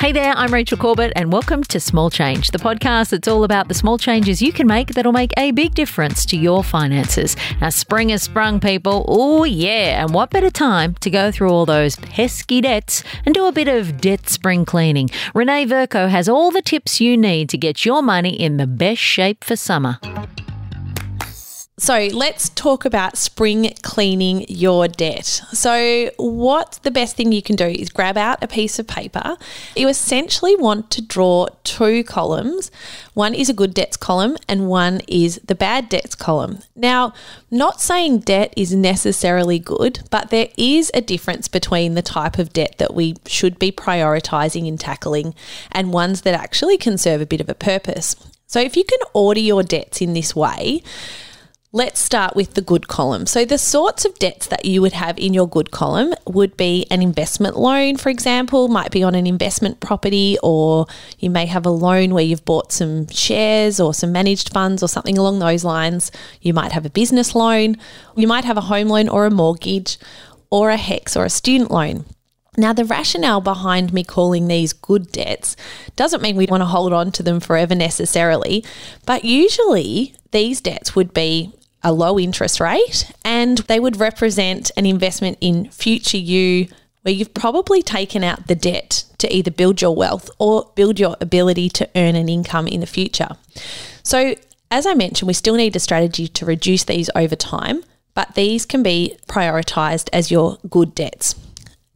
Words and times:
Hey 0.00 0.12
there, 0.12 0.32
I'm 0.32 0.50
Rachel 0.50 0.78
Corbett, 0.78 1.12
and 1.14 1.30
welcome 1.30 1.62
to 1.64 1.78
Small 1.78 2.08
Change, 2.08 2.52
the 2.52 2.58
podcast 2.58 3.10
that's 3.10 3.28
all 3.28 3.44
about 3.44 3.68
the 3.68 3.74
small 3.74 3.98
changes 3.98 4.40
you 4.40 4.50
can 4.50 4.66
make 4.66 4.94
that'll 4.94 5.12
make 5.12 5.34
a 5.36 5.50
big 5.50 5.74
difference 5.74 6.24
to 6.24 6.38
your 6.38 6.64
finances. 6.64 7.36
Now, 7.60 7.68
spring 7.68 8.08
has 8.08 8.22
sprung, 8.22 8.60
people. 8.60 9.04
Oh, 9.06 9.44
yeah. 9.44 10.02
And 10.02 10.14
what 10.14 10.30
better 10.30 10.48
time 10.48 10.94
to 11.00 11.10
go 11.10 11.30
through 11.30 11.50
all 11.50 11.66
those 11.66 11.96
pesky 11.96 12.62
debts 12.62 13.04
and 13.26 13.34
do 13.34 13.44
a 13.44 13.52
bit 13.52 13.68
of 13.68 14.00
debt 14.00 14.26
spring 14.30 14.64
cleaning? 14.64 15.10
Renee 15.34 15.66
Verco 15.66 16.08
has 16.08 16.30
all 16.30 16.50
the 16.50 16.62
tips 16.62 17.02
you 17.02 17.14
need 17.14 17.50
to 17.50 17.58
get 17.58 17.84
your 17.84 18.00
money 18.00 18.40
in 18.40 18.56
the 18.56 18.66
best 18.66 19.02
shape 19.02 19.44
for 19.44 19.54
summer. 19.54 19.98
So 21.80 22.08
let's 22.12 22.50
talk 22.50 22.84
about 22.84 23.16
spring 23.16 23.72
cleaning 23.80 24.44
your 24.50 24.86
debt. 24.86 25.24
So, 25.24 26.10
what 26.18 26.78
the 26.82 26.90
best 26.90 27.16
thing 27.16 27.32
you 27.32 27.40
can 27.40 27.56
do 27.56 27.64
is 27.64 27.88
grab 27.88 28.18
out 28.18 28.44
a 28.44 28.46
piece 28.46 28.78
of 28.78 28.86
paper. 28.86 29.38
You 29.74 29.88
essentially 29.88 30.54
want 30.56 30.90
to 30.90 31.00
draw 31.00 31.46
two 31.64 32.04
columns. 32.04 32.70
One 33.14 33.32
is 33.32 33.48
a 33.48 33.54
good 33.54 33.72
debts 33.72 33.96
column, 33.96 34.36
and 34.46 34.68
one 34.68 35.00
is 35.08 35.40
the 35.42 35.54
bad 35.54 35.88
debts 35.88 36.14
column. 36.14 36.58
Now, 36.76 37.14
not 37.50 37.80
saying 37.80 38.20
debt 38.20 38.52
is 38.58 38.74
necessarily 38.74 39.58
good, 39.58 40.00
but 40.10 40.28
there 40.28 40.48
is 40.58 40.90
a 40.92 41.00
difference 41.00 41.48
between 41.48 41.94
the 41.94 42.02
type 42.02 42.38
of 42.38 42.52
debt 42.52 42.74
that 42.76 42.92
we 42.92 43.16
should 43.24 43.58
be 43.58 43.72
prioritizing 43.72 44.68
and 44.68 44.78
tackling 44.78 45.34
and 45.72 45.94
ones 45.94 46.20
that 46.22 46.34
actually 46.34 46.76
can 46.76 46.98
serve 46.98 47.22
a 47.22 47.26
bit 47.26 47.40
of 47.40 47.48
a 47.48 47.54
purpose. 47.54 48.16
So, 48.46 48.60
if 48.60 48.76
you 48.76 48.84
can 48.84 49.00
order 49.14 49.40
your 49.40 49.62
debts 49.62 50.02
in 50.02 50.12
this 50.12 50.36
way, 50.36 50.82
Let's 51.72 52.00
start 52.00 52.34
with 52.34 52.54
the 52.54 52.62
good 52.62 52.88
column. 52.88 53.26
So, 53.26 53.44
the 53.44 53.56
sorts 53.56 54.04
of 54.04 54.18
debts 54.18 54.48
that 54.48 54.64
you 54.64 54.82
would 54.82 54.94
have 54.94 55.16
in 55.20 55.32
your 55.32 55.48
good 55.48 55.70
column 55.70 56.14
would 56.26 56.56
be 56.56 56.84
an 56.90 57.00
investment 57.00 57.56
loan, 57.56 57.96
for 57.96 58.08
example, 58.08 58.66
might 58.66 58.90
be 58.90 59.04
on 59.04 59.14
an 59.14 59.24
investment 59.24 59.78
property, 59.78 60.36
or 60.42 60.86
you 61.20 61.30
may 61.30 61.46
have 61.46 61.64
a 61.64 61.70
loan 61.70 62.12
where 62.12 62.24
you've 62.24 62.44
bought 62.44 62.72
some 62.72 63.06
shares 63.06 63.78
or 63.78 63.94
some 63.94 64.10
managed 64.10 64.52
funds 64.52 64.82
or 64.82 64.88
something 64.88 65.16
along 65.16 65.38
those 65.38 65.62
lines. 65.62 66.10
You 66.40 66.54
might 66.54 66.72
have 66.72 66.84
a 66.84 66.90
business 66.90 67.36
loan, 67.36 67.76
you 68.16 68.26
might 68.26 68.44
have 68.44 68.56
a 68.56 68.62
home 68.62 68.88
loan 68.88 69.08
or 69.08 69.24
a 69.24 69.30
mortgage, 69.30 69.96
or 70.50 70.70
a 70.70 70.76
HECS 70.76 71.16
or 71.16 71.24
a 71.24 71.30
student 71.30 71.70
loan. 71.70 72.04
Now, 72.56 72.72
the 72.72 72.84
rationale 72.84 73.40
behind 73.40 73.92
me 73.92 74.02
calling 74.02 74.48
these 74.48 74.72
good 74.72 75.12
debts 75.12 75.54
doesn't 75.94 76.20
mean 76.20 76.34
we 76.34 76.46
want 76.46 76.62
to 76.62 76.66
hold 76.66 76.92
on 76.92 77.12
to 77.12 77.22
them 77.22 77.38
forever 77.38 77.76
necessarily, 77.76 78.64
but 79.06 79.24
usually 79.24 80.16
these 80.32 80.60
debts 80.60 80.96
would 80.96 81.14
be 81.14 81.52
a 81.82 81.92
low 81.92 82.18
interest 82.18 82.60
rate 82.60 83.10
and 83.24 83.58
they 83.58 83.80
would 83.80 83.98
represent 83.98 84.70
an 84.76 84.86
investment 84.86 85.38
in 85.40 85.70
future 85.70 86.18
you 86.18 86.68
where 87.02 87.14
you've 87.14 87.32
probably 87.32 87.82
taken 87.82 88.22
out 88.22 88.46
the 88.46 88.54
debt 88.54 89.04
to 89.18 89.34
either 89.34 89.50
build 89.50 89.80
your 89.80 89.94
wealth 89.94 90.30
or 90.38 90.70
build 90.74 91.00
your 91.00 91.16
ability 91.20 91.68
to 91.70 91.88
earn 91.96 92.14
an 92.14 92.28
income 92.28 92.66
in 92.66 92.80
the 92.80 92.86
future. 92.86 93.30
So, 94.02 94.34
as 94.70 94.86
I 94.86 94.94
mentioned, 94.94 95.26
we 95.26 95.34
still 95.34 95.56
need 95.56 95.74
a 95.74 95.80
strategy 95.80 96.28
to 96.28 96.44
reduce 96.44 96.84
these 96.84 97.10
over 97.16 97.34
time, 97.34 97.82
but 98.14 98.34
these 98.34 98.66
can 98.66 98.82
be 98.82 99.16
prioritized 99.26 100.08
as 100.12 100.30
your 100.30 100.58
good 100.68 100.94
debts 100.94 101.34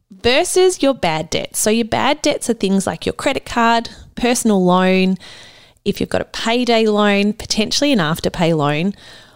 versus 0.09 0.81
your 0.81 0.93
bad 0.93 1.29
debts. 1.29 1.59
So, 1.59 1.69
your 1.69 1.85
bad 1.85 2.21
debts 2.21 2.49
are 2.49 2.53
things 2.53 2.87
like 2.87 3.05
your 3.05 3.13
credit 3.13 3.45
card, 3.45 3.89
personal 4.15 4.63
loan, 4.63 5.17
if 5.85 6.01
you've 6.01 6.09
got 6.09 6.21
a 6.21 6.25
payday 6.25 6.87
loan, 6.87 7.33
potentially 7.33 7.93
an 7.93 7.99
afterpay 7.99 8.57
loan, 8.57 8.95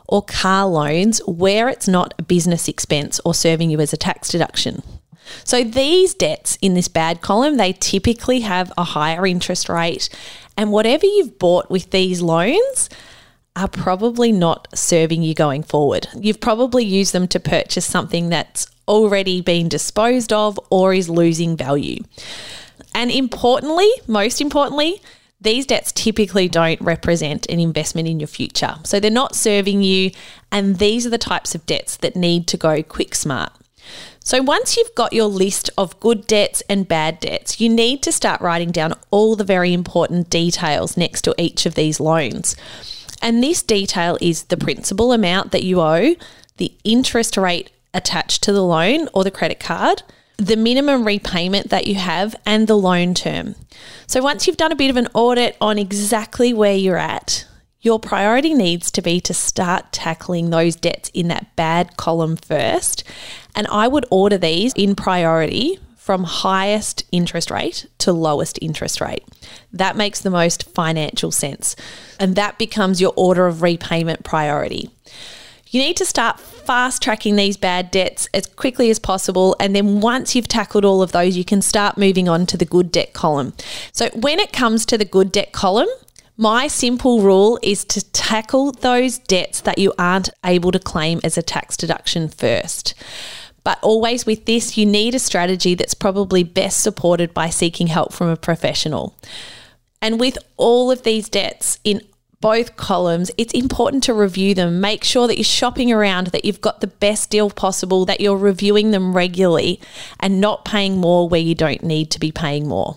or 0.10 0.24
car 0.24 0.66
loans 0.66 1.20
where 1.26 1.70
it's 1.70 1.88
not 1.88 2.14
a 2.18 2.24
business 2.24 2.68
expense 2.68 3.22
or 3.24 3.34
serving 3.34 3.70
you 3.70 3.80
as 3.80 3.94
a 3.94 3.98
tax 3.98 4.30
deduction. 4.30 4.82
So 5.44 5.64
these 5.64 6.16
debts 6.16 6.58
in 6.62 6.74
this 6.74 6.88
bad 6.88 7.22
column, 7.22 7.58
they 7.58 7.74
typically 7.74 8.40
have 8.40 8.74
a 8.78 8.84
higher 8.84 9.26
interest 9.28 9.70
rate, 9.70 10.10
and 10.58 10.72
whatever 10.72 11.06
you've 11.06 11.38
bought 11.38 11.70
with 11.70 11.92
these 11.92 12.22
loans 12.22 12.90
are 13.56 13.68
probably 13.68 14.32
not 14.32 14.68
serving 14.74 15.22
you 15.22 15.36
going 15.36 15.62
forward. 15.62 16.08
You've 16.20 16.42
probably 16.42 16.84
used 16.84 17.14
them 17.14 17.28
to 17.28 17.40
purchase 17.40 17.86
something 17.86 18.30
that's 18.30 18.68
already 18.88 19.42
been 19.42 19.70
disposed 19.70 20.34
of 20.34 20.60
or 20.72 20.94
is 20.94 21.10
losing 21.10 21.56
value. 21.56 22.04
And 22.96 23.12
importantly, 23.12 23.90
most 24.08 24.42
importantly, 24.42 25.02
these 25.42 25.66
debts 25.66 25.92
typically 25.92 26.50
don't 26.50 26.82
represent 26.82 27.46
an 27.48 27.60
investment 27.60 28.08
in 28.08 28.20
your 28.20 28.28
future. 28.28 28.76
So 28.84 29.00
they're 29.00 29.10
not 29.10 29.36
serving 29.36 29.84
you, 29.84 30.12
and 30.52 30.80
these 30.80 31.06
are 31.06 31.10
the 31.10 31.18
types 31.18 31.56
of 31.56 31.66
debts 31.66 31.98
that 31.98 32.16
need 32.16 32.48
to 32.48 32.58
go 32.58 32.84
quick 32.84 33.16
smart. 33.16 33.54
So, 34.22 34.42
once 34.42 34.78
you've 34.78 34.94
got 34.96 35.14
your 35.14 35.26
list 35.26 35.70
of 35.78 36.00
good 36.00 36.28
debts 36.28 36.62
and 36.70 36.88
bad 36.88 37.20
debts, 37.20 37.60
you 37.60 37.70
need 37.70 38.04
to 38.04 38.12
start 38.12 38.42
writing 38.42 38.72
down 38.72 38.94
all 39.12 39.36
the 39.36 39.44
very 39.44 39.74
important 39.74 40.30
details 40.30 40.98
next 40.98 41.22
to 41.24 41.34
each 41.38 41.66
of 41.66 41.76
these 41.76 42.00
loans. 42.00 42.56
And 43.22 43.42
this 43.42 43.64
detail 43.64 44.18
is 44.22 44.44
the 44.44 44.58
principal 44.58 45.14
amount 45.14 45.52
that 45.52 45.64
you 45.64 45.82
owe, 45.82 46.16
the 46.58 46.72
interest 46.84 47.38
rate 47.38 47.72
attached 47.94 48.44
to 48.44 48.52
the 48.52 48.64
loan 48.64 49.08
or 49.14 49.24
the 49.24 49.32
credit 49.32 49.60
card, 49.60 50.04
the 50.40 50.56
minimum 50.56 51.06
repayment 51.06 51.70
that 51.70 51.86
you 51.86 51.96
have, 51.96 52.36
and 52.46 52.68
the 52.68 52.78
loan 52.78 53.14
term. 53.14 53.56
So, 54.08 54.22
once 54.22 54.48
you've 54.48 54.58
done 54.58 54.72
a 54.72 54.76
bit 54.76 54.90
of 54.90 54.98
an 54.98 55.08
audit 55.14 55.58
on 55.60 55.78
exactly 55.78 56.54
where 56.54 56.76
you're 56.76 56.98
at, 56.98 57.46
your 57.82 58.00
priority 58.00 58.54
needs 58.54 58.92
to 58.92 59.02
be 59.02 59.22
to 59.22 59.34
start 59.34 59.92
tackling 59.92 60.50
those 60.50 60.76
debts 60.76 61.10
in 61.14 61.28
that 61.30 61.56
bad 61.56 61.98
column 61.98 62.36
first. 62.36 63.04
And 63.56 63.68
I 63.68 63.88
would 63.88 64.06
order 64.10 64.38
these 64.38 64.74
in 64.74 64.96
priority 64.96 65.80
from 65.96 66.24
highest 66.24 67.06
interest 67.12 67.52
rate 67.52 67.86
to 68.00 68.12
lowest 68.12 68.60
interest 68.62 69.00
rate. 69.00 69.24
That 69.72 69.96
makes 69.96 70.22
the 70.22 70.30
most 70.30 70.64
financial 70.72 71.32
sense. 71.32 71.76
And 72.20 72.36
that 72.36 72.58
becomes 72.58 73.00
your 73.00 73.14
order 73.16 73.48
of 73.48 73.62
repayment 73.62 74.24
priority. 74.24 74.90
You 75.72 75.82
need 75.82 75.98
to 75.98 76.06
start 76.06 76.40
fast 76.40 77.02
tracking 77.02 77.36
these 77.36 77.56
bad 77.56 77.92
debts 77.92 78.28
as 78.34 78.48
quickly 78.48 78.90
as 78.90 78.98
possible. 78.98 79.56
And 79.60 79.76
then 79.76 80.02
once 80.02 80.36
you've 80.36 80.48
tackled 80.48 80.84
all 80.84 81.04
of 81.04 81.12
those, 81.12 81.38
you 81.38 81.46
can 81.46 81.62
start 81.62 81.98
moving 81.98 82.28
on 82.28 82.48
to 82.48 82.58
the 82.58 82.66
good 82.66 82.92
debt 82.92 83.14
column. 83.14 83.54
So 83.92 84.10
when 84.16 84.40
it 84.40 84.52
comes 84.52 84.86
to 84.88 84.98
the 84.98 85.06
good 85.06 85.32
debt 85.32 85.52
column, 85.52 85.90
my 86.38 86.68
simple 86.68 87.22
rule 87.22 87.60
is 87.62 87.86
to 87.86 88.02
tackle 88.12 88.72
those 88.72 89.20
debts 89.20 89.62
that 89.62 89.78
you 89.78 89.94
aren't 90.00 90.30
able 90.44 90.72
to 90.72 90.80
claim 90.80 91.20
as 91.24 91.38
a 91.38 91.44
tax 91.44 91.78
deduction 91.78 92.30
first. 92.30 92.96
But 93.64 93.78
always 93.84 94.26
with 94.26 94.46
this, 94.46 94.78
you 94.78 94.86
need 94.86 95.14
a 95.14 95.20
strategy 95.20 95.76
that's 95.76 95.94
probably 95.94 96.44
best 96.44 96.82
supported 96.82 97.34
by 97.34 97.50
seeking 97.50 97.88
help 97.88 98.14
from 98.14 98.30
a 98.30 98.38
professional. 98.38 99.16
And 100.02 100.20
with 100.20 100.38
all 100.56 100.92
of 100.92 101.04
these 101.04 101.30
debts 101.30 101.78
in 101.84 102.02
both 102.42 102.78
columns, 102.78 103.30
it's 103.38 103.54
important 103.54 104.04
to 104.04 104.14
review 104.14 104.54
them. 104.54 104.80
Make 104.80 105.04
sure 105.04 105.28
that 105.28 105.38
you're 105.38 105.44
shopping 105.44 105.92
around, 105.92 106.28
that 106.28 106.46
you've 106.46 106.62
got 106.62 106.80
the 106.80 106.88
best 106.88 107.30
deal 107.30 107.50
possible, 107.50 108.06
that 108.06 108.22
you're 108.22 108.38
reviewing 108.38 108.92
them 108.92 109.16
regularly 109.16 109.82
and 110.20 110.40
not 110.40 110.64
paying 110.64 110.98
more 110.98 111.28
where 111.28 111.42
you 111.42 111.54
don't 111.54 111.84
need 111.84 112.10
to 112.12 112.20
be 112.20 112.32
paying 112.32 112.68
more. 112.68 112.96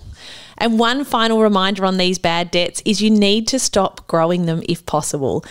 And 0.59 0.79
one 0.79 1.05
final 1.05 1.41
reminder 1.41 1.85
on 1.85 1.97
these 1.97 2.19
bad 2.19 2.53
debts 2.53 2.83
is 2.85 3.03
you 3.03 3.11
need 3.11 3.49
to 3.49 3.59
stop 3.59 4.07
growing 4.07 4.47
them 4.47 4.63
if 4.69 4.87
possible. 4.87 5.45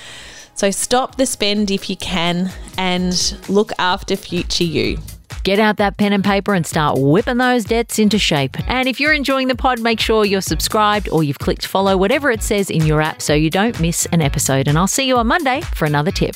So 0.56 0.72
stop 0.72 1.16
the 1.16 1.26
spend 1.26 1.70
if 1.70 1.90
you 1.90 1.98
can 1.98 2.52
and 2.78 3.38
look 3.50 3.74
after 3.78 4.16
future 4.16 4.64
you. 4.64 5.00
Get 5.44 5.60
out 5.60 5.78
that 5.78 5.98
pen 5.98 6.14
and 6.14 6.24
paper 6.24 6.54
and 6.54 6.66
start 6.66 6.98
whipping 7.00 7.38
those 7.38 7.66
debts 7.66 8.00
into 8.00 8.20
shape. 8.20 8.58
And 8.68 8.88
if 8.88 9.00
you're 9.00 9.14
enjoying 9.14 9.48
the 9.48 9.56
pod, 9.56 9.80
make 9.80 10.00
sure 10.00 10.26
you're 10.26 10.42
subscribed 10.42 11.10
or 11.10 11.24
you've 11.24 11.40
clicked 11.40 11.66
follow, 11.66 11.98
whatever 11.98 12.30
it 12.30 12.44
says 12.44 12.70
in 12.70 12.86
your 12.86 13.02
app, 13.02 13.22
so 13.22 13.34
you 13.34 13.50
don't 13.50 13.80
miss 13.80 14.06
an 14.08 14.22
episode. 14.22 14.68
And 14.68 14.78
I'll 14.78 14.88
see 14.88 15.08
you 15.08 15.18
on 15.18 15.28
Monday 15.28 15.62
for 15.74 15.86
another 15.86 16.12
tip. 16.12 16.36